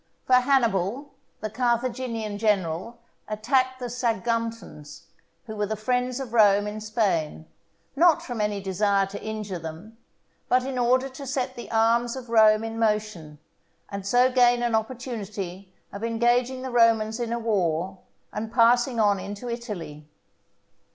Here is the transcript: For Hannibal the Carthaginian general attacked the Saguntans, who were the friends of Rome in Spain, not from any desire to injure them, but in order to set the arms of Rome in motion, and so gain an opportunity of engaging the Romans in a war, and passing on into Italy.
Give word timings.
For 0.25 0.37
Hannibal 0.37 1.13
the 1.41 1.49
Carthaginian 1.51 2.39
general 2.39 2.97
attacked 3.27 3.77
the 3.79 3.85
Saguntans, 3.87 5.03
who 5.45 5.55
were 5.55 5.67
the 5.67 5.75
friends 5.75 6.19
of 6.19 6.33
Rome 6.33 6.65
in 6.65 6.81
Spain, 6.81 7.45
not 7.95 8.23
from 8.23 8.41
any 8.41 8.59
desire 8.63 9.05
to 9.05 9.21
injure 9.23 9.59
them, 9.59 9.99
but 10.49 10.63
in 10.65 10.79
order 10.79 11.07
to 11.09 11.27
set 11.27 11.53
the 11.55 11.69
arms 11.69 12.15
of 12.15 12.29
Rome 12.31 12.63
in 12.63 12.79
motion, 12.79 13.37
and 13.89 14.03
so 14.03 14.31
gain 14.31 14.63
an 14.63 14.73
opportunity 14.73 15.71
of 15.93 16.03
engaging 16.03 16.63
the 16.63 16.71
Romans 16.71 17.19
in 17.19 17.31
a 17.31 17.37
war, 17.37 17.99
and 18.33 18.51
passing 18.51 18.99
on 18.99 19.19
into 19.19 19.47
Italy. 19.51 20.09